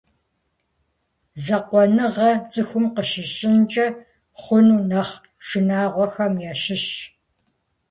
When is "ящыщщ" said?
6.51-6.93